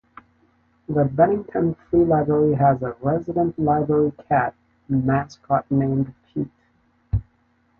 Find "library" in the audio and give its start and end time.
2.03-2.55, 3.59-4.11